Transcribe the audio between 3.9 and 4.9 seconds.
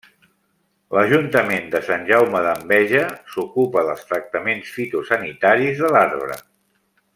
dels tractaments